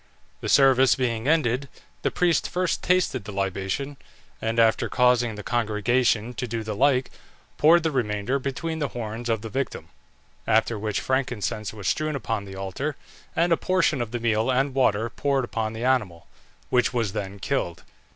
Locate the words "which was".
16.71-17.13